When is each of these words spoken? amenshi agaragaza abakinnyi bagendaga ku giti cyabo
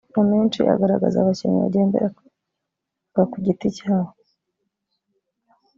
amenshi 0.21 0.59
agaragaza 0.73 1.15
abakinnyi 1.19 1.57
bagendaga 1.63 3.21
ku 3.31 3.37
giti 3.45 3.67
cyabo 3.77 4.11